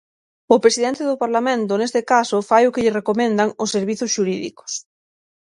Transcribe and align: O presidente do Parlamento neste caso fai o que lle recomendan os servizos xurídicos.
O 0.55 0.57
presidente 0.63 1.01
do 1.09 1.19
Parlamento 1.23 1.73
neste 1.79 2.01
caso 2.13 2.37
fai 2.49 2.63
o 2.65 2.73
que 2.73 2.83
lle 2.83 2.95
recomendan 2.99 3.49
os 3.63 3.69
servizos 3.75 4.11
xurídicos. 4.15 4.71